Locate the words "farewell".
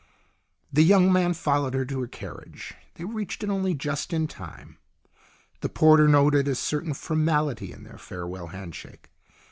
7.99-8.47